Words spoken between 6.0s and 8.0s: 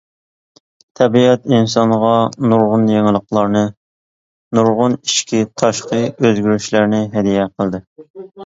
ئۆزگىرىشلەرنى ھەدىيە قىلدى.